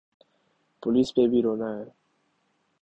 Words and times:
Police 0.83 1.13
پہ 1.15 1.27
بھی 1.27 1.41
رونا 1.41 1.69
ہے۔ 1.77 1.85